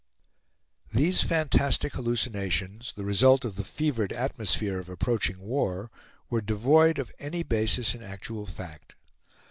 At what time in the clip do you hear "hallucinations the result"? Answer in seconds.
1.93-3.45